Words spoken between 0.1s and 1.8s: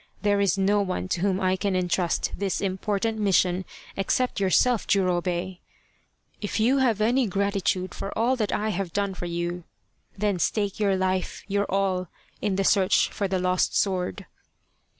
There is no one to whom I can